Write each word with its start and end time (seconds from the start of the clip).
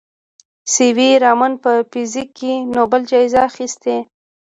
سي 0.73 0.87
وي 0.97 1.09
رامن 1.23 1.53
په 1.63 1.71
فزیک 1.91 2.29
کې 2.39 2.53
نوبل 2.75 3.01
جایزه 3.11 3.39
اخیستې. 3.49 3.97